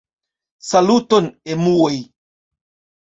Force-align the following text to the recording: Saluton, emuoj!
Saluton, 0.69 1.29
emuoj! 1.57 1.95